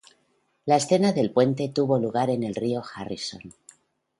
[0.65, 3.53] La escena del puente tuvo lugar en el río Harrison.